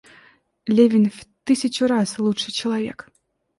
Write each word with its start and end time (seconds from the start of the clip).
Левин 0.65 1.11
в 1.11 1.25
тысячу 1.43 1.85
раз 1.85 2.17
лучше 2.17 2.51
человек. 2.51 3.11